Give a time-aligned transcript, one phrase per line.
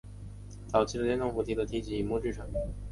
[0.65, 2.43] 早期的电动扶梯的梯级以木制成。